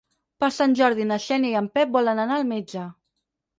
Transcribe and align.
Per 0.43 0.47
Sant 0.55 0.73
Jordi 0.79 1.05
na 1.09 1.19
Xènia 1.27 1.53
i 1.53 1.59
en 1.61 1.69
Pep 1.77 1.93
volen 1.99 2.25
anar 2.25 2.41
al 2.41 2.51
metge. 2.57 2.91